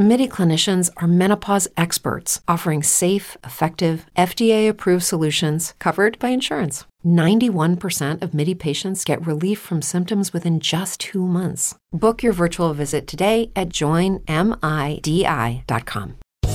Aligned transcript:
MIDI 0.00 0.26
clinicians 0.26 0.88
are 0.96 1.06
menopause 1.06 1.68
experts 1.76 2.40
offering 2.48 2.82
safe, 2.82 3.36
effective, 3.44 4.06
FDA 4.16 4.66
approved 4.66 5.04
solutions 5.04 5.74
covered 5.78 6.18
by 6.18 6.30
insurance. 6.30 6.86
91% 7.04 8.22
of 8.22 8.32
MIDI 8.32 8.54
patients 8.54 9.04
get 9.04 9.26
relief 9.26 9.58
from 9.60 9.82
symptoms 9.82 10.32
within 10.32 10.58
just 10.58 11.00
two 11.00 11.26
months. 11.26 11.74
Book 11.92 12.22
your 12.22 12.32
virtual 12.32 12.72
visit 12.72 13.06
today 13.06 13.50
at 13.54 13.68
joinmidi.com. 13.68 14.24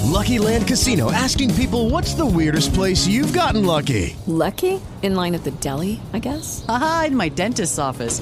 Lucky 0.05 0.39
Land 0.39 0.67
Casino 0.67 1.11
asking 1.11 1.53
people 1.53 1.91
what's 1.91 2.15
the 2.15 2.25
weirdest 2.25 2.73
place 2.73 3.05
you've 3.05 3.33
gotten 3.33 3.63
lucky? 3.63 4.15
Lucky? 4.25 4.81
In 5.03 5.13
line 5.13 5.35
at 5.35 5.43
the 5.43 5.51
deli, 5.51 6.01
I 6.13 6.19
guess? 6.19 6.65
Aha, 6.67 7.05
in 7.07 7.15
my 7.15 7.29
dentist's 7.29 7.77
office. 7.77 8.21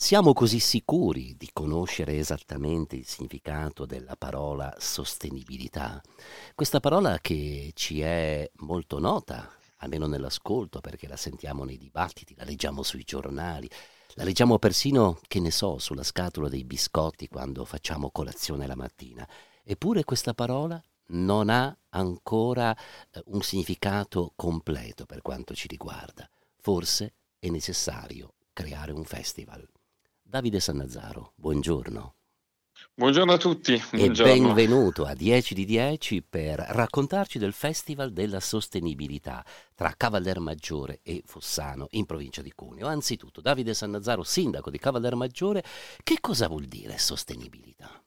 Siamo 0.00 0.32
così 0.32 0.60
sicuri 0.60 1.34
di 1.36 1.50
conoscere 1.52 2.18
esattamente 2.18 2.94
il 2.94 3.04
significato 3.04 3.84
della 3.84 4.14
parola 4.16 4.72
sostenibilità. 4.78 6.00
Questa 6.54 6.78
parola 6.78 7.18
che 7.18 7.72
ci 7.74 8.00
è 8.00 8.48
molto 8.58 9.00
nota, 9.00 9.50
almeno 9.78 10.06
nell'ascolto, 10.06 10.80
perché 10.80 11.08
la 11.08 11.16
sentiamo 11.16 11.64
nei 11.64 11.78
dibattiti, 11.78 12.36
la 12.36 12.44
leggiamo 12.44 12.84
sui 12.84 13.02
giornali, 13.02 13.68
la 14.14 14.22
leggiamo 14.22 14.60
persino, 14.60 15.18
che 15.26 15.40
ne 15.40 15.50
so, 15.50 15.78
sulla 15.78 16.04
scatola 16.04 16.48
dei 16.48 16.64
biscotti 16.64 17.26
quando 17.26 17.64
facciamo 17.64 18.12
colazione 18.12 18.68
la 18.68 18.76
mattina. 18.76 19.28
Eppure 19.64 20.04
questa 20.04 20.32
parola 20.32 20.80
non 21.06 21.50
ha 21.50 21.76
ancora 21.90 22.72
eh, 23.10 23.20
un 23.26 23.42
significato 23.42 24.32
completo 24.36 25.06
per 25.06 25.22
quanto 25.22 25.56
ci 25.56 25.66
riguarda. 25.66 26.30
Forse 26.60 27.14
è 27.40 27.48
necessario 27.48 28.34
creare 28.52 28.92
un 28.92 29.04
festival. 29.04 29.68
Davide 30.30 30.60
Sannazzaro, 30.60 31.32
buongiorno. 31.36 32.16
Buongiorno 32.92 33.32
a 33.32 33.38
tutti. 33.38 33.82
Buongiorno. 33.92 34.30
E 34.30 34.36
benvenuto 34.36 35.06
a 35.06 35.14
10 35.14 35.54
di 35.54 35.64
10 35.64 36.22
per 36.22 36.58
raccontarci 36.58 37.38
del 37.38 37.54
Festival 37.54 38.12
della 38.12 38.38
Sostenibilità 38.38 39.42
tra 39.74 39.94
Cavallermaggiore 39.96 41.00
e 41.02 41.22
Fossano 41.24 41.86
in 41.92 42.04
provincia 42.04 42.42
di 42.42 42.52
Cuneo. 42.54 42.88
Anzitutto, 42.88 43.40
Davide 43.40 43.72
Sannazzaro, 43.72 44.22
sindaco 44.22 44.68
di 44.68 44.76
Cavallermaggiore, 44.76 45.64
che 46.02 46.18
cosa 46.20 46.46
vuol 46.46 46.66
dire 46.66 46.98
sostenibilità? 46.98 48.04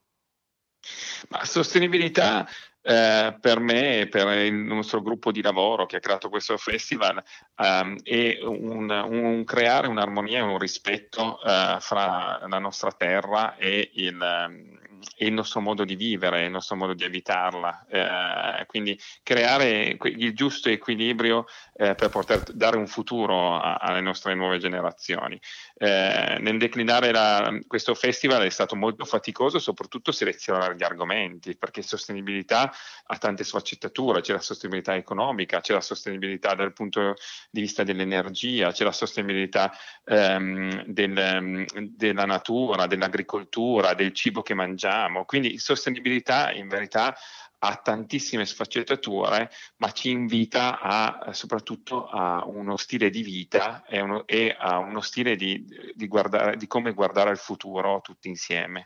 Ma 1.29 1.45
sostenibilità 1.45 2.47
eh, 2.83 3.37
per 3.39 3.59
me 3.59 3.99
e 3.99 4.07
per 4.07 4.27
il 4.39 4.55
nostro 4.55 5.03
gruppo 5.03 5.31
di 5.31 5.43
lavoro 5.43 5.85
che 5.85 5.97
ha 5.97 5.99
creato 5.99 6.29
questo 6.29 6.57
festival 6.57 7.21
um, 7.57 7.95
è 8.01 8.39
un, 8.41 8.89
un, 8.89 9.43
creare 9.43 9.87
un'armonia 9.87 10.39
e 10.39 10.41
un 10.41 10.57
rispetto 10.57 11.39
uh, 11.43 11.79
fra 11.79 12.41
la 12.47 12.57
nostra 12.57 12.91
terra 12.91 13.55
e 13.55 13.91
il, 13.93 14.17
um, 14.19 14.79
il, 15.17 15.31
nostro 15.31 15.61
modo 15.61 15.85
di 15.85 15.95
vivere, 15.95 16.45
il 16.45 16.51
nostro 16.51 16.75
modo 16.75 16.95
di 16.95 17.03
abitarla. 17.03 17.85
Uh, 17.87 18.65
quindi 18.65 18.99
creare 19.21 19.95
il 20.01 20.33
giusto 20.33 20.69
equilibrio 20.69 21.45
uh, 21.73 21.93
per 21.93 22.09
poter 22.09 22.41
dare 22.51 22.77
un 22.77 22.87
futuro 22.87 23.57
a, 23.57 23.75
alle 23.75 24.01
nostre 24.01 24.33
nuove 24.33 24.57
generazioni. 24.57 25.39
Nel 25.87 26.59
declinare 26.59 27.11
la, 27.11 27.57
questo 27.65 27.95
festival 27.95 28.43
è 28.43 28.49
stato 28.49 28.75
molto 28.75 29.03
faticoso, 29.03 29.57
soprattutto 29.57 30.11
selezionare 30.11 30.75
gli 30.75 30.83
argomenti, 30.83 31.57
perché 31.57 31.81
sostenibilità 31.81 32.71
ha 33.05 33.17
tante 33.17 33.43
sfaccettature, 33.43 34.21
c'è 34.21 34.33
la 34.33 34.39
sostenibilità 34.39 34.95
economica, 34.95 35.59
c'è 35.59 35.73
la 35.73 35.81
sostenibilità 35.81 36.53
dal 36.53 36.73
punto 36.73 37.15
di 37.49 37.61
vista 37.61 37.83
dell'energia, 37.83 38.71
c'è 38.71 38.83
la 38.83 38.91
sostenibilità 38.91 39.71
ehm, 40.05 40.83
del, 40.85 41.65
della 41.95 42.25
natura, 42.25 42.85
dell'agricoltura, 42.85 43.95
del 43.95 44.13
cibo 44.13 44.43
che 44.43 44.53
mangiamo. 44.53 45.25
Quindi 45.25 45.57
sostenibilità 45.57 46.51
in 46.51 46.67
verità 46.67 47.15
ha 47.63 47.75
tantissime 47.75 48.45
sfaccettature, 48.45 49.51
ma 49.77 49.91
ci 49.91 50.09
invita 50.09 50.79
a, 50.79 51.31
soprattutto 51.31 52.07
a 52.07 52.43
uno 52.45 52.75
stile 52.75 53.09
di 53.11 53.21
vita 53.21 53.85
e, 53.85 54.01
uno, 54.01 54.25
e 54.25 54.55
a 54.57 54.79
uno 54.79 55.01
stile 55.01 55.35
di, 55.35 55.63
di, 55.93 56.07
guardare, 56.07 56.57
di 56.57 56.65
come 56.65 56.93
guardare 56.93 57.29
al 57.29 57.37
futuro 57.37 58.01
tutti 58.01 58.29
insieme. 58.29 58.85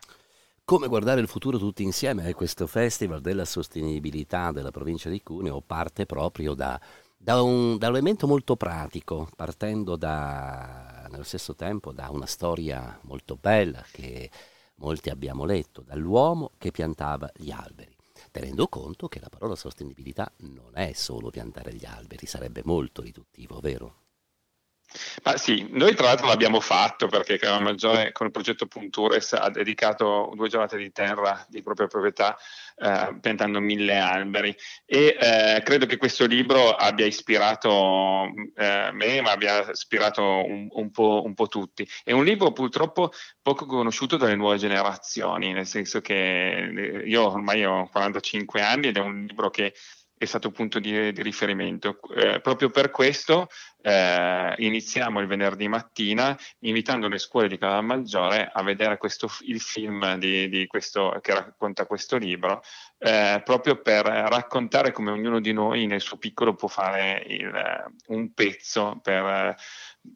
Come 0.64 0.88
guardare 0.88 1.20
il 1.20 1.28
futuro 1.28 1.58
tutti 1.58 1.84
insieme? 1.84 2.34
Questo 2.34 2.66
Festival 2.66 3.20
della 3.22 3.46
Sostenibilità 3.46 4.52
della 4.52 4.72
provincia 4.72 5.08
di 5.08 5.22
Cuneo 5.22 5.62
parte 5.62 6.04
proprio 6.04 6.52
da, 6.52 6.78
da, 7.16 7.40
un, 7.40 7.78
da 7.78 7.88
un, 7.88 7.94
elemento 7.94 8.26
molto 8.26 8.56
pratico, 8.56 9.30
partendo 9.34 9.96
da, 9.96 11.06
nello 11.08 11.22
stesso 11.22 11.54
tempo 11.54 11.92
da 11.92 12.10
una 12.10 12.26
storia 12.26 12.98
molto 13.04 13.38
bella 13.40 13.82
che 13.90 14.28
molti 14.76 15.08
abbiamo 15.08 15.46
letto, 15.46 15.80
dall'uomo 15.80 16.50
che 16.58 16.70
piantava 16.72 17.30
gli 17.36 17.50
alberi 17.50 17.95
tenendo 18.38 18.68
conto 18.68 19.08
che 19.08 19.18
la 19.18 19.30
parola 19.30 19.56
sostenibilità 19.56 20.30
non 20.40 20.72
è 20.74 20.92
solo 20.92 21.30
piantare 21.30 21.72
gli 21.72 21.86
alberi, 21.86 22.26
sarebbe 22.26 22.60
molto 22.66 23.00
riduttivo, 23.00 23.60
vero? 23.60 24.05
Ma 25.26 25.36
sì, 25.36 25.66
noi 25.70 25.96
tra 25.96 26.06
l'altro 26.06 26.28
l'abbiamo 26.28 26.60
fatto 26.60 27.08
perché 27.08 27.36
Canale 27.36 27.64
Maggiore 27.64 28.12
con 28.12 28.26
il 28.26 28.32
progetto 28.32 28.66
Puntures 28.66 29.32
ha 29.32 29.50
dedicato 29.50 30.30
due 30.36 30.48
giornate 30.48 30.76
di 30.76 30.92
terra 30.92 31.44
di 31.48 31.62
propria 31.62 31.88
proprietà 31.88 32.38
eh, 32.76 33.16
piantando 33.20 33.58
mille 33.58 33.98
alberi 33.98 34.54
e 34.84 35.16
eh, 35.18 35.62
credo 35.64 35.86
che 35.86 35.96
questo 35.96 36.26
libro 36.26 36.70
abbia 36.76 37.06
ispirato 37.06 38.26
eh, 38.54 38.90
me 38.92 39.20
ma 39.20 39.32
abbia 39.32 39.68
ispirato 39.68 40.22
un, 40.22 40.68
un, 40.70 40.90
po', 40.92 41.22
un, 41.24 41.34
po', 41.34 41.48
tutti. 41.48 41.88
È 42.04 42.12
un 42.12 42.22
libro 42.22 42.52
purtroppo 42.52 43.10
poco 43.42 43.66
conosciuto 43.66 44.16
dalle 44.16 44.36
nuove 44.36 44.58
generazioni, 44.58 45.52
nel 45.52 45.66
senso 45.66 46.00
che 46.00 46.68
eh, 46.68 47.02
io 47.04 47.32
ormai 47.32 47.64
ho 47.64 47.88
45 47.88 48.60
anni 48.60 48.88
ed 48.88 48.96
è 48.96 49.00
un 49.00 49.24
libro 49.26 49.50
che 49.50 49.74
è 50.18 50.24
stato 50.24 50.50
punto 50.50 50.78
di, 50.78 51.12
di 51.12 51.22
riferimento. 51.22 51.98
Eh, 52.14 52.40
proprio 52.40 52.70
per 52.70 52.90
questo 52.90 53.48
eh, 53.82 54.54
iniziamo 54.56 55.20
il 55.20 55.26
venerdì 55.26 55.68
mattina 55.68 56.36
invitando 56.60 57.08
le 57.08 57.18
scuole 57.18 57.48
di 57.48 57.58
Calamaggiore 57.58 58.50
a 58.52 58.62
vedere 58.62 58.96
questo, 58.96 59.28
il 59.46 59.60
film 59.60 60.16
di, 60.16 60.48
di 60.48 60.66
questo, 60.66 61.18
che 61.20 61.34
racconta 61.34 61.86
questo 61.86 62.16
libro, 62.16 62.62
eh, 62.98 63.42
proprio 63.44 63.80
per 63.80 64.06
raccontare 64.06 64.90
come 64.90 65.10
ognuno 65.10 65.40
di 65.40 65.52
noi 65.52 65.86
nel 65.86 66.00
suo 66.00 66.16
piccolo 66.16 66.54
può 66.54 66.68
fare 66.68 67.22
il, 67.28 67.52
un 68.08 68.32
pezzo 68.32 68.98
per 69.02 69.54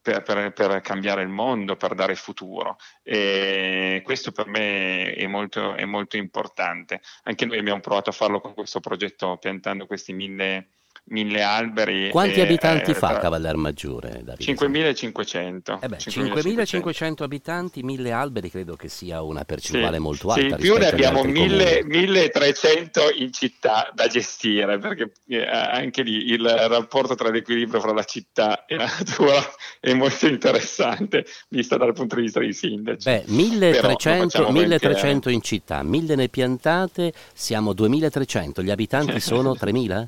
per, 0.02 0.22
per, 0.22 0.52
per, 0.52 0.80
cambiare 0.80 1.22
il 1.22 1.28
mondo, 1.28 1.76
per 1.76 1.94
dare 1.94 2.14
futuro. 2.14 2.76
E 3.02 4.00
questo 4.04 4.32
per 4.32 4.46
me 4.46 5.12
è 5.14 5.26
molto, 5.26 5.74
è 5.74 5.84
molto 5.84 6.16
importante. 6.16 7.00
Anche 7.24 7.46
noi 7.46 7.58
abbiamo 7.58 7.80
provato 7.80 8.10
a 8.10 8.14
farlo 8.14 8.40
con 8.40 8.54
questo 8.54 8.80
progetto 8.80 9.36
piantando 9.38 9.86
questi 9.86 10.12
mille 10.12 10.68
mille 11.10 11.42
alberi. 11.42 12.10
Quanti 12.10 12.40
e, 12.40 12.42
abitanti 12.42 12.90
eh, 12.90 12.94
fa 12.94 13.18
Cavaller 13.18 13.56
Maggiore? 13.56 14.22
5.500. 14.38 15.78
Eh 15.80 15.88
5.500 15.88 17.22
abitanti, 17.22 17.82
mille 17.82 18.12
alberi 18.12 18.50
credo 18.50 18.76
che 18.76 18.88
sia 18.88 19.22
una 19.22 19.44
percentuale 19.44 19.96
sì, 19.96 20.02
molto 20.02 20.30
alta. 20.30 20.56
Sì, 20.56 20.62
più 20.62 20.76
ne 20.76 20.86
abbiamo 20.86 21.22
1.300 21.22 23.20
in 23.20 23.32
città 23.32 23.90
da 23.94 24.06
gestire, 24.06 24.78
perché 24.78 25.12
eh, 25.28 25.46
anche 25.46 26.02
lì 26.02 26.30
il 26.30 26.48
rapporto 26.48 27.14
tra 27.14 27.30
l'equilibrio 27.30 27.80
fra 27.80 27.92
la 27.92 28.04
città 28.04 28.64
e 28.64 28.76
la 28.76 28.84
natura 28.84 29.40
è 29.80 29.92
molto 29.92 30.26
interessante, 30.26 31.26
vista 31.48 31.76
dal 31.76 31.92
punto 31.92 32.16
di 32.16 32.22
vista 32.22 32.40
dei 32.40 32.52
sindaci. 32.52 33.08
Beh, 33.08 33.24
1.300, 33.26 34.50
1300 34.50 35.28
in 35.28 35.42
città, 35.42 35.82
1.000 35.82 36.16
ne 36.16 36.28
piantate, 36.28 37.12
siamo 37.32 37.72
2.300, 37.72 38.62
gli 38.62 38.70
abitanti 38.70 39.18
sono 39.20 39.52
3.000? 39.52 40.06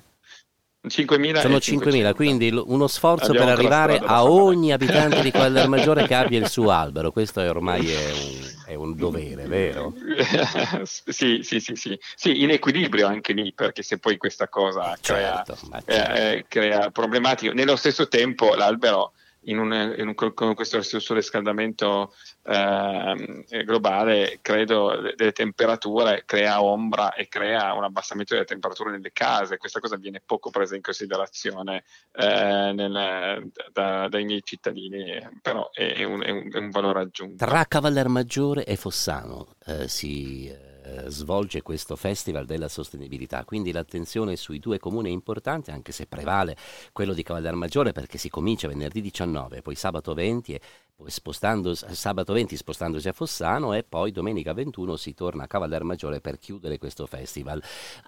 5.000 0.88 1.40
sono 1.40 1.56
5.000, 1.58 2.14
quindi 2.14 2.48
uno 2.50 2.88
sforzo 2.88 3.32
per 3.32 3.48
arrivare 3.48 3.98
a 3.98 4.24
ogni 4.24 4.72
abitante 4.72 5.22
di 5.22 5.30
Quadra 5.30 5.68
Maggiore 5.68 6.08
che 6.08 6.14
abbia 6.14 6.40
il 6.40 6.48
suo 6.48 6.70
albero. 6.70 7.12
Questo 7.12 7.40
è 7.40 7.48
ormai 7.48 7.88
è 7.88 8.10
un, 8.10 8.52
è 8.66 8.74
un 8.74 8.96
dovere, 8.96 9.46
vero? 9.46 9.94
sì, 10.82 11.40
sì, 11.42 11.60
sì, 11.60 11.76
sì, 11.76 11.98
sì. 12.16 12.42
in 12.42 12.50
equilibrio 12.50 13.06
anche 13.06 13.32
lì, 13.32 13.52
perché 13.52 13.82
se 13.82 13.98
poi 13.98 14.16
questa 14.16 14.48
cosa 14.48 14.96
crea, 15.00 15.44
certo, 15.44 15.56
certo. 15.70 15.92
Eh, 15.92 16.46
crea 16.48 16.90
problematiche, 16.90 17.52
nello 17.52 17.76
stesso 17.76 18.08
tempo 18.08 18.54
l'albero 18.54 19.12
in 19.44 19.58
un, 19.58 19.94
in 19.96 20.08
un, 20.08 20.14
con 20.14 20.54
questo 20.54 20.82
surriscaldamento 20.82 22.14
eh, 22.44 23.64
globale, 23.64 24.38
credo, 24.40 25.12
delle 25.16 25.32
temperature 25.32 26.22
crea 26.26 26.62
ombra 26.62 27.14
e 27.14 27.28
crea 27.28 27.72
un 27.72 27.84
abbassamento 27.84 28.34
delle 28.34 28.46
temperature 28.46 28.90
nelle 28.90 29.12
case. 29.12 29.56
Questa 29.56 29.80
cosa 29.80 29.96
viene 29.96 30.22
poco 30.24 30.50
presa 30.50 30.76
in 30.76 30.82
considerazione 30.82 31.84
eh, 32.12 32.72
nel, 32.74 33.50
da, 33.72 34.08
dai 34.08 34.24
miei 34.24 34.42
cittadini, 34.44 35.18
però 35.40 35.70
è 35.72 36.04
un, 36.04 36.22
è 36.22 36.30
un, 36.30 36.48
è 36.52 36.58
un 36.58 36.70
valore 36.70 37.00
aggiunto. 37.00 37.44
Tra 37.44 37.64
Cavallermaggiore 37.64 38.64
e 38.64 38.76
Fossano 38.76 39.56
eh, 39.66 39.88
si 39.88 40.70
eh, 40.84 41.10
svolge 41.10 41.62
questo 41.62 41.94
Festival 41.94 42.44
della 42.44 42.68
Sostenibilità, 42.68 43.44
quindi 43.44 43.70
l'attenzione 43.70 44.36
sui 44.36 44.58
due 44.58 44.78
comuni 44.78 45.10
è 45.10 45.12
importante, 45.12 45.70
anche 45.70 45.92
se 45.92 46.06
prevale 46.06 46.56
quello 46.92 47.14
di 47.14 47.22
Cavallermaggiore 47.22 47.92
perché 47.92 48.18
si 48.18 48.28
comincia 48.28 48.66
venerdì 48.68 49.00
19, 49.00 49.62
poi 49.62 49.74
sabato 49.76 50.12
20 50.12 50.54
e 50.54 50.60
poi 50.94 51.10
sabato 51.10 52.32
20 52.32 52.56
spostandosi 52.56 53.08
a 53.08 53.12
Fossano 53.12 53.74
e 53.74 53.84
poi 53.84 54.10
domenica 54.10 54.52
21 54.52 54.96
si 54.96 55.14
torna 55.14 55.44
a 55.44 55.46
Cavallermaggiore 55.46 56.20
per 56.20 56.38
chiudere 56.38 56.78
questo 56.78 57.06
festival. 57.06 57.62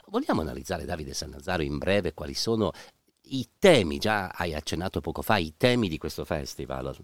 Vogliamo 0.06 0.40
analizzare 0.40 0.84
Davide 0.84 1.14
Sannazzaro 1.14 1.62
in 1.62 1.78
breve 1.78 2.12
quali 2.12 2.34
sono 2.34 2.72
i 3.28 3.48
temi, 3.58 3.98
già 3.98 4.28
hai 4.28 4.52
accennato 4.52 5.00
poco 5.00 5.22
fa, 5.22 5.36
i 5.36 5.54
temi 5.56 5.88
di 5.88 5.98
questo 5.98 6.24
festival? 6.24 6.94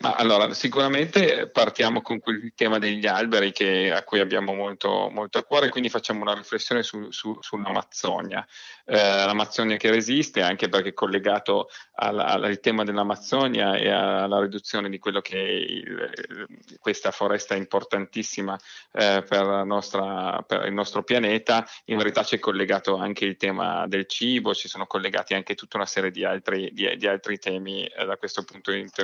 Ma 0.00 0.14
allora, 0.14 0.52
sicuramente 0.52 1.48
partiamo 1.48 2.02
con 2.02 2.20
il 2.26 2.52
tema 2.54 2.78
degli 2.78 3.06
alberi 3.06 3.52
che, 3.52 3.92
a 3.92 4.02
cui 4.04 4.20
abbiamo 4.20 4.54
molto, 4.54 5.08
molto, 5.10 5.38
a 5.38 5.42
cuore, 5.42 5.70
quindi 5.70 5.88
facciamo 5.88 6.22
una 6.22 6.34
riflessione 6.34 6.82
su, 6.82 7.10
su, 7.10 7.36
sull'Amazzonia. 7.40 8.46
Eh, 8.84 8.96
L'Amazzonia 8.96 9.76
che 9.76 9.90
resiste, 9.90 10.42
anche 10.42 10.68
perché 10.68 10.90
è 10.90 10.94
collegato 10.94 11.68
al, 11.94 12.18
al, 12.18 12.60
tema 12.60 12.84
dell'Amazzonia 12.84 13.74
e 13.76 13.88
alla 13.90 14.40
riduzione 14.40 14.88
di 14.88 14.98
quello 14.98 15.20
che 15.20 15.36
è 15.36 15.50
il, 15.50 16.46
questa 16.78 17.10
foresta 17.10 17.54
importantissima 17.54 18.58
eh, 18.92 19.24
per, 19.28 19.64
nostra, 19.64 20.42
per, 20.46 20.66
il 20.66 20.72
nostro 20.72 21.02
pianeta, 21.02 21.66
in 21.86 21.96
verità 21.96 22.22
c'è 22.22 22.38
collegato 22.38 22.96
anche 22.96 23.24
il 23.24 23.36
tema 23.36 23.86
del 23.88 24.06
cibo, 24.06 24.54
ci 24.54 24.68
sono 24.68 24.86
collegati 24.86 25.34
anche 25.34 25.54
tutta 25.54 25.76
una 25.76 25.86
serie 25.86 26.10
di 26.10 26.24
altri, 26.24 26.70
di, 26.72 26.96
di 26.96 27.06
altri 27.06 27.38
temi 27.38 27.84
eh, 27.84 28.04
da 28.04 28.16
questo 28.16 28.44
punto 28.44 28.70
di 28.70 28.82
vista 28.82 29.02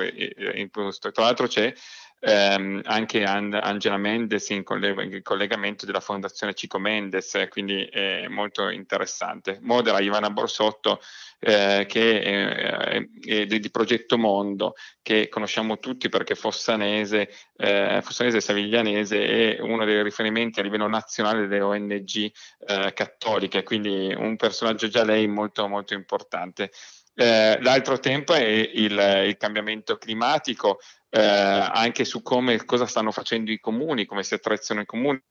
imposto. 0.53 1.11
Tra 1.11 1.23
l'altro 1.23 1.47
c'è 1.47 1.73
ehm, 2.19 2.81
anche 2.85 3.23
Angela 3.23 3.97
Mendes 3.97 4.49
in, 4.49 4.63
in, 4.67 5.21
collegamento 5.21 5.85
della 5.85 5.99
fondazione 5.99 6.53
Cico 6.53 6.79
Mendes, 6.79 7.47
quindi 7.49 7.85
è 7.85 8.27
molto 8.27 8.69
interessante. 8.69 9.59
Modera 9.61 9.99
Ivana 9.99 10.29
Borsotto 10.29 10.99
eh, 11.39 11.85
che 11.87 12.21
è, 12.21 13.07
è, 13.21 13.45
di 13.45 13.69
Progetto 13.69 14.17
Mondo, 14.17 14.73
che 15.01 15.29
conosciamo 15.29 15.77
tutti 15.77 16.09
perché 16.09 16.33
Fossanese, 16.33 17.29
eh, 17.57 17.99
Fossanese 18.03 18.41
Saviglianese 18.41 19.57
è 19.57 19.61
uno 19.61 19.85
dei 19.85 20.01
riferimenti 20.01 20.59
a 20.59 20.63
livello 20.63 20.87
nazionale 20.87 21.47
delle 21.47 21.61
ONG 21.61 22.31
eh, 22.67 22.93
cattoliche, 22.93 23.63
quindi 23.63 24.13
un 24.17 24.35
personaggio 24.37 24.87
già 24.87 25.03
lei 25.03 25.27
molto 25.27 25.67
molto 25.67 25.93
importante. 25.93 26.71
Eh, 27.17 27.57
l'altro 27.61 27.97
tempo 27.99 28.33
è 28.33 28.43
il, 28.43 29.23
il 29.27 29.37
cambiamento 29.37 29.97
climatico, 29.97 30.79
eh, 31.09 31.21
anche 31.21 32.03
su 32.03 32.21
come 32.21 32.63
cosa 32.65 32.85
stanno 32.85 33.11
facendo 33.11 33.51
i 33.51 33.59
comuni, 33.59 34.05
come 34.05 34.23
si 34.23 34.33
attrezzano 34.33 34.81
i 34.81 34.85
comuni 34.85 35.21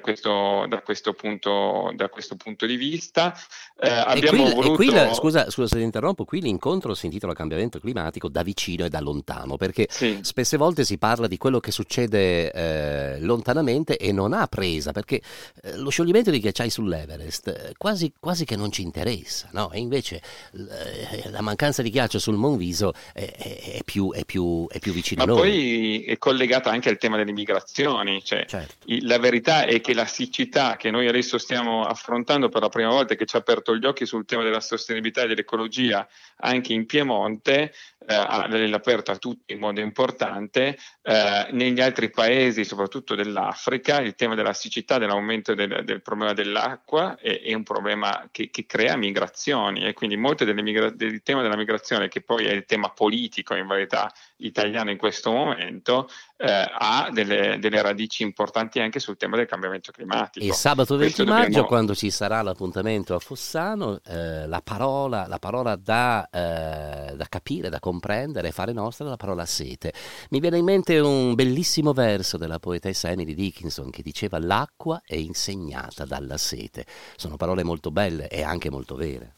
questo, 0.00 0.66
da, 0.68 0.80
questo 0.80 1.12
punto, 1.12 1.92
da, 1.94 2.08
questo 2.08 2.36
punto, 2.36 2.66
di 2.66 2.76
vista. 2.76 3.36
Eh, 3.78 3.88
abbiamo 3.88 4.44
qui, 4.44 4.54
voluto... 4.54 4.74
qui 4.74 4.90
la, 4.90 5.12
scusa, 5.12 5.50
scusa, 5.50 5.68
se 5.68 5.76
ti 5.76 5.82
interrompo, 5.82 6.24
qui 6.24 6.40
l'incontro 6.40 6.94
si 6.94 7.06
intitola 7.06 7.34
Cambiamento 7.34 7.78
climatico 7.78 8.28
da 8.28 8.42
vicino 8.42 8.84
e 8.84 8.88
da 8.88 9.00
lontano, 9.00 9.56
perché 9.56 9.86
sì. 9.90 10.18
spesse 10.22 10.56
volte 10.56 10.84
si 10.84 10.98
parla 10.98 11.26
di 11.26 11.36
quello 11.36 11.60
che 11.60 11.70
succede 11.70 12.50
eh, 12.52 13.20
lontanamente 13.20 13.96
e 13.96 14.12
non 14.12 14.32
ha 14.32 14.46
presa, 14.46 14.92
perché 14.92 15.20
eh, 15.62 15.76
lo 15.76 15.90
scioglimento 15.90 16.30
di 16.30 16.38
ghiacciai 16.38 16.70
sull'Everest 16.70 17.48
eh, 17.48 17.74
quasi, 17.76 18.12
quasi, 18.18 18.44
che 18.44 18.56
non 18.56 18.70
ci 18.70 18.82
interessa, 18.82 19.48
no? 19.52 19.70
e 19.72 19.78
invece 19.78 20.22
eh, 20.52 21.30
la 21.30 21.40
mancanza 21.40 21.82
di 21.82 21.90
ghiaccio 21.90 22.18
sul 22.18 22.36
Monviso 22.36 22.92
è, 23.12 23.30
è, 23.36 23.72
è, 23.78 23.80
più, 23.84 24.12
è 24.12 24.24
più, 24.24 24.66
più, 24.80 24.92
vicino 24.92 25.24
Ma 25.24 25.32
a 25.32 25.34
noi. 25.34 25.48
poi 25.48 26.04
è 26.04 26.18
collegata 26.18 26.70
anche 26.70 26.88
al 26.88 26.98
tema 26.98 27.16
delle 27.16 27.32
migrazioni, 27.32 28.22
cioè, 28.24 28.44
certo. 28.46 28.86
la 29.02 29.18
verità 29.18 29.64
è 29.64 29.80
che 29.80 29.87
che 29.88 29.94
la 29.94 30.04
siccità 30.04 30.76
che 30.76 30.90
noi 30.90 31.08
adesso 31.08 31.38
stiamo 31.38 31.82
affrontando 31.82 32.50
per 32.50 32.60
la 32.60 32.68
prima 32.68 32.90
volta, 32.90 33.14
che 33.14 33.24
ci 33.24 33.36
ha 33.36 33.38
aperto 33.38 33.74
gli 33.74 33.86
occhi 33.86 34.04
sul 34.04 34.26
tema 34.26 34.42
della 34.42 34.60
sostenibilità 34.60 35.22
e 35.22 35.28
dell'ecologia 35.28 36.06
anche 36.40 36.74
in 36.74 36.84
Piemonte, 36.84 37.72
eh, 38.06 38.66
l'aperto 38.68 39.12
a 39.12 39.16
tutti 39.16 39.54
in 39.54 39.58
modo 39.58 39.80
importante, 39.80 40.76
eh, 41.00 41.48
negli 41.52 41.80
altri 41.80 42.10
paesi, 42.10 42.66
soprattutto 42.66 43.14
dell'Africa, 43.14 44.00
il 44.00 44.14
tema 44.14 44.34
della 44.34 44.52
siccità, 44.52 44.98
dell'aumento 44.98 45.54
del, 45.54 45.82
del 45.86 46.02
problema 46.02 46.34
dell'acqua 46.34 47.16
è, 47.16 47.40
è 47.40 47.54
un 47.54 47.62
problema 47.62 48.28
che, 48.30 48.50
che, 48.50 48.66
crea 48.66 48.94
migrazioni 48.94 49.86
e 49.86 49.94
quindi 49.94 50.18
molto 50.18 50.44
migra- 50.52 50.90
del 50.90 51.22
tema 51.22 51.40
della 51.40 51.56
migrazione, 51.56 52.08
che 52.08 52.20
poi 52.20 52.44
è 52.44 52.52
il 52.52 52.66
tema 52.66 52.90
politico 52.90 53.54
in 53.54 53.66
verità 53.66 54.12
italiano 54.38 54.90
in 54.90 54.98
questo 54.98 55.30
momento, 55.30 56.08
eh, 56.36 56.46
ha 56.46 57.08
delle, 57.12 57.58
delle, 57.58 57.82
radici 57.82 58.22
importanti 58.22 58.80
anche 58.80 59.00
sul 59.00 59.16
tema 59.16 59.36
del 59.36 59.46
cambiamento 59.46 59.90
climatico. 59.92 60.44
E 60.44 60.52
sabato 60.52 60.96
20 60.96 61.14
Questo 61.14 61.32
maggio, 61.32 61.46
dobbiamo... 61.46 61.66
quando 61.66 61.94
ci 61.94 62.10
sarà 62.10 62.42
l'appuntamento 62.42 63.14
a 63.14 63.18
Fossano, 63.18 64.00
eh, 64.06 64.46
la, 64.46 64.60
parola, 64.62 65.26
la 65.26 65.38
parola 65.38 65.76
da, 65.76 66.28
eh, 66.30 67.16
da, 67.16 67.26
capire, 67.28 67.68
da 67.68 67.80
comprendere, 67.80 68.52
fare 68.52 68.72
nostra 68.72 69.06
è 69.06 69.08
la 69.08 69.16
parola 69.16 69.46
sete. 69.46 69.92
Mi 70.30 70.40
viene 70.40 70.58
in 70.58 70.64
mente 70.64 70.98
un 70.98 71.34
bellissimo 71.34 71.92
verso 71.92 72.36
della 72.36 72.58
poetessa 72.58 73.10
Emily 73.10 73.34
Dickinson 73.34 73.90
che 73.90 74.02
diceva 74.02 74.38
l'acqua 74.38 75.02
è 75.04 75.16
insegnata 75.16 76.04
dalla 76.04 76.36
sete. 76.36 76.84
Sono 77.16 77.36
parole 77.36 77.64
molto 77.64 77.90
belle 77.90 78.28
e 78.28 78.42
anche 78.42 78.70
molto 78.70 78.94
vere. 78.94 79.37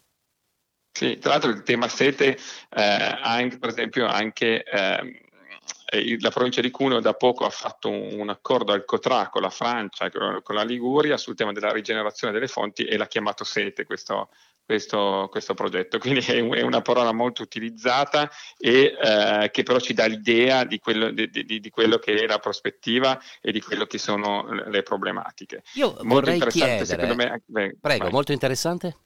Sì, 1.01 1.17
tra 1.17 1.31
l'altro 1.31 1.49
il 1.49 1.63
tema 1.63 1.89
sete, 1.89 2.37
eh, 2.77 3.19
anche, 3.23 3.57
per 3.57 3.71
esempio, 3.71 4.07
anche 4.07 4.63
eh, 4.63 6.19
la 6.21 6.29
provincia 6.29 6.61
di 6.61 6.71
Cuneo 6.71 7.01
da 7.01 7.15
poco 7.15 7.47
ha 7.47 7.49
fatto 7.49 7.89
un, 7.89 8.19
un 8.19 8.29
accordo 8.29 8.73
al 8.73 8.85
COTRA 8.85 9.31
con 9.31 9.41
la 9.41 9.49
Francia, 9.49 10.11
con, 10.11 10.41
con 10.43 10.55
la 10.57 10.63
Liguria 10.63 11.17
sul 11.17 11.35
tema 11.35 11.53
della 11.53 11.73
rigenerazione 11.73 12.35
delle 12.35 12.49
fonti 12.49 12.85
e 12.85 12.99
l'ha 12.99 13.07
chiamato 13.07 13.45
sete 13.45 13.87
questo, 13.87 14.29
questo, 14.63 15.29
questo, 15.31 15.55
progetto. 15.55 15.99
Quindi 15.99 16.21
è, 16.21 16.47
è, 16.47 16.61
una 16.61 16.83
parola 16.83 17.13
molto 17.13 17.41
utilizzata 17.41 18.31
e 18.59 18.95
eh, 19.03 19.49
che 19.51 19.63
però 19.63 19.81
ci 19.81 19.95
dà 19.95 20.05
l'idea 20.05 20.65
di 20.65 20.79
quello, 20.81 21.11
di, 21.13 21.31
di, 21.31 21.61
di 21.61 21.71
quello, 21.71 21.97
che 21.97 22.13
è 22.13 22.27
la 22.27 22.41
prospettiva 22.41 23.19
e 23.41 23.53
di 23.53 23.63
quello 23.63 23.87
che 23.87 23.97
sono 23.97 24.53
le 24.53 24.83
problematiche. 24.83 25.63
Io 25.77 25.97
molto 26.03 26.31
vorrei 26.31 26.41
chiedere, 26.51 27.15
me, 27.15 27.43
beh, 27.47 27.79
prego, 27.81 28.03
vai. 28.03 28.13
molto 28.13 28.33
interessante 28.33 28.97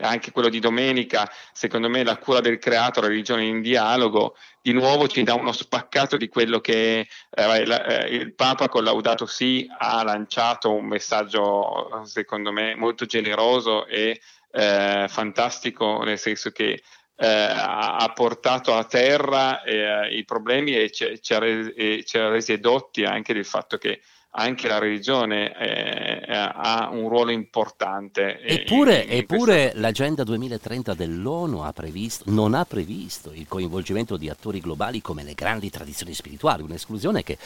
anche 0.00 0.30
quello 0.30 0.48
di 0.48 0.60
domenica, 0.60 1.30
secondo 1.52 1.88
me 1.88 2.04
la 2.04 2.18
cura 2.18 2.40
del 2.40 2.58
creato, 2.58 3.00
la 3.00 3.08
religione 3.08 3.44
in 3.44 3.60
dialogo, 3.60 4.36
di 4.60 4.72
nuovo 4.72 5.08
ci 5.08 5.22
dà 5.22 5.34
uno 5.34 5.52
spaccato 5.52 6.16
di 6.16 6.28
quello 6.28 6.60
che 6.60 7.08
eh, 7.30 7.66
la, 7.66 7.84
eh, 7.84 8.14
il 8.14 8.34
Papa 8.34 8.68
con 8.68 8.84
Laudato 8.84 9.26
Si 9.26 9.66
ha 9.78 10.02
lanciato 10.04 10.72
un 10.72 10.86
messaggio, 10.86 12.02
secondo 12.04 12.52
me, 12.52 12.74
molto 12.74 13.06
generoso 13.06 13.86
e 13.86 14.20
eh, 14.50 15.06
fantastico, 15.08 16.02
nel 16.04 16.18
senso 16.18 16.50
che 16.50 16.82
eh, 17.20 17.26
ha 17.26 18.10
portato 18.14 18.74
a 18.74 18.84
terra 18.84 19.62
eh, 19.62 20.16
i 20.16 20.24
problemi 20.24 20.76
e 20.76 20.90
ci, 20.90 21.04
ha 21.04 21.38
resi, 21.38 22.04
ci 22.04 22.16
ha 22.16 22.28
resi 22.28 22.52
edotti 22.52 23.04
anche 23.04 23.34
del 23.34 23.44
fatto 23.44 23.76
che 23.76 24.00
anche 24.30 24.68
la 24.68 24.78
religione 24.78 25.56
eh, 25.56 26.22
eh 26.26 26.36
ha 26.36 26.88
un 26.92 27.08
ruolo 27.08 27.30
importante. 27.30 28.40
Eppure, 28.40 29.02
in, 29.02 29.10
in 29.10 29.18
eppure 29.18 29.60
questa... 29.62 29.80
l'Agenda 29.80 30.24
2030 30.24 30.94
dell'ONU 30.94 31.58
ha 31.60 31.72
previsto, 31.72 32.24
non 32.28 32.54
ha 32.54 32.64
previsto 32.64 33.32
il 33.32 33.46
coinvolgimento 33.48 34.16
di 34.16 34.28
attori 34.28 34.60
globali 34.60 35.00
come 35.00 35.22
le 35.22 35.34
grandi 35.34 35.70
tradizioni 35.70 36.14
spirituali, 36.14 36.62
un'esclusione 36.62 37.22
che 37.22 37.38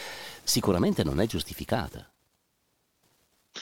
sicuramente 0.43 1.05
non 1.05 1.21
è 1.21 1.27
giustificata. 1.27 2.07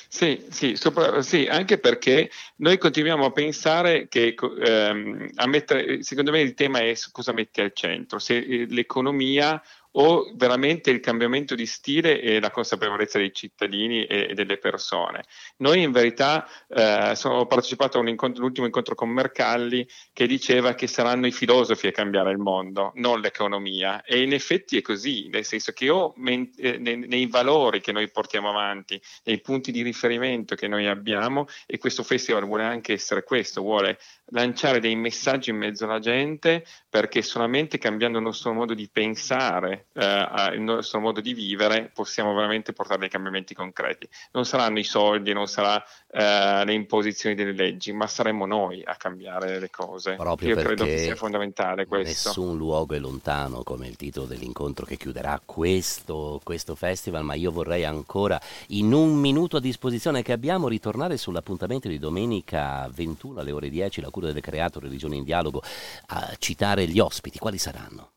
Sì, 0.08 0.44
sì, 0.50 0.76
sopra, 0.76 1.20
sì, 1.20 1.46
anche 1.46 1.78
perché 1.78 2.30
noi 2.56 2.78
continuiamo 2.78 3.24
a 3.24 3.32
pensare 3.32 4.06
che 4.06 4.34
ehm, 4.36 5.30
a 5.34 5.46
mettere, 5.48 6.04
secondo 6.04 6.30
me 6.30 6.40
il 6.40 6.54
tema 6.54 6.78
è 6.78 6.94
cosa 7.10 7.32
metti 7.32 7.60
al 7.60 7.72
centro, 7.74 8.20
se 8.20 8.36
eh, 8.36 8.66
l'economia 8.68 9.60
o 9.92 10.30
veramente 10.34 10.90
il 10.90 11.00
cambiamento 11.00 11.54
di 11.54 11.66
stile 11.66 12.20
e 12.20 12.40
la 12.40 12.50
consapevolezza 12.50 13.18
dei 13.18 13.32
cittadini 13.32 14.04
e, 14.04 14.34
delle 14.34 14.58
persone. 14.58 15.24
Noi 15.58 15.82
in 15.82 15.90
verità 15.90 16.46
eh, 16.68 17.16
ho 17.24 17.46
partecipato 17.46 17.98
all'ultimo 17.98 18.66
incontro 18.66 18.94
con 18.94 19.08
Mercalli 19.08 19.86
che 20.12 20.26
diceva 20.26 20.74
che 20.74 20.86
saranno 20.86 21.26
i 21.26 21.32
filosofi 21.32 21.88
a 21.88 21.92
cambiare 21.92 22.30
il 22.30 22.38
mondo, 22.38 22.92
non 22.96 23.20
l'economia 23.20 24.02
e 24.02 24.22
in 24.22 24.32
effetti 24.32 24.76
è 24.76 24.82
così, 24.82 25.28
nel 25.28 25.44
senso 25.44 25.72
che 25.72 25.90
o 25.90 26.12
men- 26.16 26.50
eh, 26.56 26.78
nei, 26.78 26.96
nei 26.96 27.26
valori 27.26 27.80
che 27.80 27.92
noi 27.92 28.10
portiamo 28.10 28.50
avanti, 28.50 29.00
nei 29.24 29.40
punti 29.40 29.72
di 29.72 29.82
riferimento 29.82 30.54
che 30.54 30.68
noi 30.68 30.86
abbiamo 30.86 31.46
e 31.66 31.78
questo 31.78 32.02
festival 32.02 32.44
vuole 32.44 32.64
anche 32.64 32.92
essere 32.92 33.24
questo, 33.24 33.62
vuole 33.62 33.98
lanciare 34.32 34.80
dei 34.80 34.96
messaggi 34.96 35.50
in 35.50 35.56
mezzo 35.56 35.84
alla 35.84 35.98
gente 35.98 36.64
perché 36.88 37.22
solamente 37.22 37.78
cambiando 37.78 38.18
il 38.18 38.24
nostro 38.24 38.52
modo 38.52 38.74
di 38.74 38.88
pensare, 38.90 39.79
eh, 39.92 40.54
il 40.54 40.60
nostro 40.60 41.00
modo 41.00 41.20
di 41.20 41.34
vivere, 41.34 41.90
possiamo 41.92 42.34
veramente 42.34 42.72
portare 42.72 43.00
dei 43.00 43.08
cambiamenti 43.08 43.54
concreti. 43.54 44.08
Non 44.32 44.44
saranno 44.44 44.78
i 44.78 44.84
soldi, 44.84 45.32
non 45.32 45.46
saranno 45.46 45.84
eh, 46.10 46.64
le 46.64 46.72
imposizioni 46.72 47.34
delle 47.34 47.52
leggi, 47.52 47.92
ma 47.92 48.06
saremo 48.06 48.46
noi 48.46 48.82
a 48.84 48.96
cambiare 48.96 49.58
le 49.58 49.70
cose. 49.70 50.14
Proprio 50.14 50.54
Io 50.54 50.56
credo 50.56 50.84
che 50.84 50.98
sia 50.98 51.16
fondamentale 51.16 51.86
questo. 51.86 52.28
Nessun 52.28 52.56
luogo 52.56 52.94
è 52.94 52.98
lontano, 52.98 53.62
come 53.62 53.86
il 53.86 53.96
titolo 53.96 54.26
dell'incontro 54.26 54.84
che 54.84 54.96
chiuderà 54.96 55.40
questo, 55.44 56.40
questo 56.42 56.74
festival, 56.74 57.24
ma 57.24 57.34
io 57.34 57.50
vorrei 57.50 57.84
ancora, 57.84 58.40
in 58.68 58.92
un 58.92 59.14
minuto 59.14 59.56
a 59.56 59.60
disposizione 59.60 60.22
che 60.22 60.32
abbiamo, 60.32 60.68
ritornare 60.68 61.16
sull'appuntamento 61.16 61.88
di 61.88 61.98
domenica 61.98 62.88
21 62.92 63.40
alle 63.40 63.52
ore 63.52 63.68
10, 63.68 64.00
la 64.00 64.10
cura 64.10 64.32
del 64.32 64.42
creato 64.42 64.80
Religione 64.80 65.16
in 65.16 65.24
Dialogo, 65.24 65.62
a 66.06 66.34
citare 66.38 66.86
gli 66.86 66.98
ospiti. 66.98 67.38
Quali 67.38 67.58
saranno? 67.58 68.12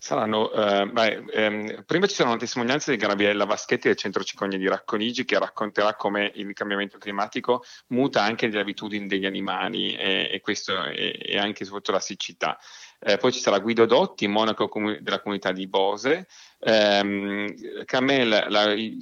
Saranno, 0.00 0.52
eh, 0.52 0.86
beh, 0.86 1.24
ehm, 1.32 1.82
prima 1.84 2.06
ci 2.06 2.14
saranno 2.14 2.36
testimonianze 2.36 2.92
di 2.92 2.96
Gabriella 2.96 3.44
Vaschetti 3.44 3.88
del 3.88 3.96
Centro 3.96 4.22
Cicogne 4.22 4.56
di 4.56 4.68
Racconigi 4.68 5.24
che 5.24 5.38
racconterà 5.38 5.94
come 5.94 6.30
il 6.34 6.52
cambiamento 6.52 6.98
climatico 6.98 7.64
muta 7.88 8.22
anche 8.22 8.46
le 8.46 8.60
abitudini 8.60 9.08
degli 9.08 9.26
animali 9.26 9.94
e, 9.94 10.30
e 10.32 10.40
questo 10.40 10.84
è, 10.84 11.18
è 11.18 11.36
anche 11.36 11.64
soprattutto 11.64 11.92
la 11.92 12.00
siccità. 12.00 12.58
Eh, 13.00 13.16
poi 13.16 13.32
ci 13.32 13.40
sarà 13.40 13.60
Guido 13.60 13.86
Dotti, 13.86 14.26
monaco 14.26 14.68
comu- 14.68 14.98
della 14.98 15.20
comunità 15.20 15.52
di 15.52 15.68
Bose, 15.68 16.26
ehm, 16.58 17.84
Kamel 17.84 18.98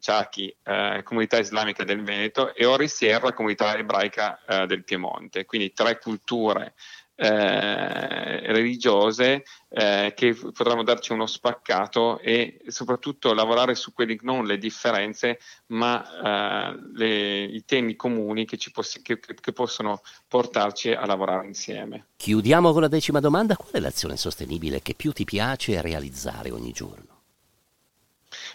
Ciachi, 0.00 0.56
eh, 0.62 1.00
comunità 1.02 1.38
islamica 1.38 1.84
del 1.84 2.02
Veneto 2.02 2.54
e 2.54 2.64
Ori 2.64 2.88
Sierra, 2.88 3.34
comunità 3.34 3.76
ebraica 3.76 4.42
eh, 4.46 4.66
del 4.66 4.84
Piemonte. 4.84 5.44
Quindi 5.44 5.72
tre 5.74 5.98
culture 5.98 6.74
eh, 7.16 8.52
religiose 8.52 9.44
eh, 9.70 10.12
che 10.14 10.34
potranno 10.34 10.82
darci 10.82 11.12
uno 11.12 11.26
spaccato 11.26 12.18
e 12.20 12.60
soprattutto 12.66 13.32
lavorare 13.32 13.74
su 13.74 13.92
quelli 13.92 14.18
non 14.22 14.44
le 14.44 14.58
differenze 14.58 15.38
ma 15.68 16.70
eh, 16.72 16.78
le, 16.94 17.42
i 17.44 17.64
temi 17.64 17.96
comuni 17.96 18.44
che, 18.44 18.58
poss- 18.70 19.00
che, 19.02 19.18
che, 19.18 19.52
possono 19.52 20.02
portarci 20.28 20.92
a 20.92 21.06
lavorare 21.06 21.46
insieme. 21.46 22.08
Chiudiamo 22.16 22.72
con 22.72 22.82
la 22.82 22.88
decima 22.88 23.20
domanda, 23.20 23.56
qual 23.56 23.72
è 23.72 23.80
l'azione 23.80 24.16
sostenibile 24.16 24.82
che 24.82 24.94
più 24.94 25.12
ti 25.12 25.24
piace 25.24 25.80
realizzare 25.80 26.50
ogni 26.50 26.72
giorno? 26.72 27.14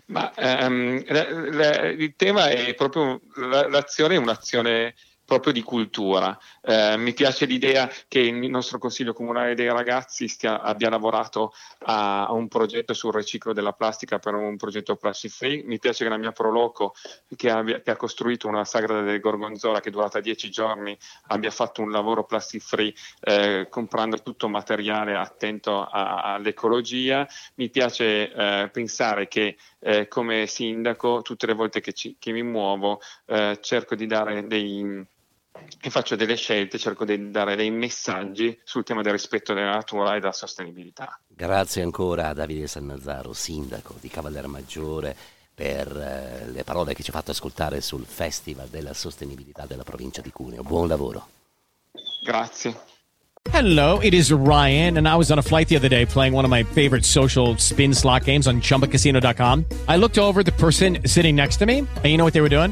Ma 0.05 0.33
ehm, 0.35 1.03
la, 1.07 1.49
la, 1.51 1.87
il 1.87 2.13
tema 2.15 2.49
è 2.49 2.73
proprio 2.75 3.19
l'azione 3.35 4.15
è 4.15 4.17
un'azione 4.17 4.93
proprio 5.31 5.53
di 5.53 5.61
cultura. 5.61 6.37
Eh, 6.61 6.97
mi 6.97 7.13
piace 7.13 7.45
l'idea 7.45 7.89
che 8.09 8.19
il 8.19 8.49
nostro 8.49 8.79
Consiglio 8.79 9.13
Comunale 9.13 9.55
dei 9.55 9.69
Ragazzi 9.71 10.27
stia, 10.27 10.59
abbia 10.59 10.89
lavorato 10.89 11.53
a, 11.85 12.25
a, 12.25 12.33
un 12.33 12.49
progetto 12.49 12.93
sul 12.93 13.13
riciclo 13.13 13.53
della 13.53 13.71
plastica 13.71 14.19
per 14.19 14.33
un 14.33 14.57
progetto 14.57 14.97
plastic 14.97 15.31
free. 15.31 15.63
Mi 15.63 15.79
piace 15.79 16.03
che 16.03 16.09
la 16.09 16.17
mia 16.17 16.33
Proloco, 16.33 16.93
che, 17.37 17.49
abbia, 17.49 17.79
che 17.79 17.91
ha 17.91 17.95
costruito 17.95 18.49
una 18.49 18.65
sagra 18.65 18.99
del 19.03 19.21
Gorgonzola 19.21 19.79
che 19.79 19.87
è 19.87 19.91
durata 19.91 20.19
dieci 20.19 20.51
giorni, 20.51 20.97
abbia 21.27 21.49
fatto 21.49 21.81
un 21.81 21.91
lavoro 21.91 22.25
plastic 22.25 22.61
free 22.61 22.93
eh, 23.21 23.67
comprando 23.69 24.21
tutto 24.21 24.49
materiale 24.49 25.15
attento 25.15 25.81
a, 25.81 26.33
all'ecologia. 26.33 27.25
Mi 27.55 27.69
piace 27.69 28.33
eh, 28.33 28.69
pensare 28.69 29.29
che 29.29 29.55
eh, 29.79 30.09
come 30.09 30.45
sindaco, 30.45 31.21
tutte 31.21 31.45
le 31.45 31.53
volte 31.53 31.79
che, 31.79 31.93
ci, 31.93 32.17
che 32.19 32.33
mi 32.33 32.43
muovo, 32.43 32.99
eh, 33.27 33.57
cerco 33.61 33.95
di 33.95 34.07
dare 34.07 34.45
dei 34.45 35.07
e 35.81 35.89
faccio 35.89 36.15
delle 36.15 36.35
scelte, 36.35 36.77
cerco 36.77 37.05
di 37.05 37.31
dare 37.31 37.55
dei 37.55 37.71
messaggi 37.71 38.57
sul 38.63 38.83
tema 38.83 39.01
del 39.01 39.13
rispetto 39.13 39.53
della 39.53 39.71
natura 39.71 40.15
e 40.15 40.19
della 40.19 40.31
sostenibilità. 40.31 41.19
Grazie 41.27 41.81
ancora 41.81 42.29
a 42.29 42.33
Davide 42.33 42.67
Sannazzaro, 42.67 43.33
sindaco 43.33 43.95
di 43.99 44.11
Maggiore, 44.45 45.15
per 45.53 45.95
eh, 45.95 46.51
le 46.51 46.63
parole 46.63 46.93
che 46.93 47.03
ci 47.03 47.09
ha 47.09 47.13
fatto 47.13 47.31
ascoltare 47.31 47.81
sul 47.81 48.05
Festival 48.05 48.67
della 48.67 48.93
Sostenibilità 48.93 49.65
della 49.65 49.83
provincia 49.83 50.21
di 50.21 50.31
Cuneo. 50.31 50.63
Buon 50.63 50.87
lavoro. 50.87 51.27
Grazie. 52.23 52.89
Hello, 53.49 53.99
it 53.99 54.13
is 54.13 54.31
Ryan, 54.31 54.97
and 54.97 55.07
I 55.07 55.15
was 55.15 55.31
on 55.31 55.39
a 55.39 55.41
flight 55.41 55.67
the 55.67 55.75
other 55.75 55.89
day 55.89 56.05
playing 56.05 56.33
one 56.33 56.45
of 56.45 56.51
my 56.51 56.63
favorite 56.63 57.05
social 57.05 57.57
spin 57.57 57.93
slot 57.93 58.25
games 58.25 58.47
on 58.47 58.61
chumbacasino.com. 58.61 59.65
I 59.87 59.97
looked 59.97 60.19
over 60.19 60.43
the 60.43 60.51
person 60.53 60.99
sitting 61.05 61.35
next 61.35 61.57
to 61.57 61.65
me, 61.65 61.79
and 61.79 62.05
you 62.05 62.17
know 62.17 62.23
what 62.23 62.33
they 62.33 62.41
were 62.41 62.49
doing? 62.49 62.71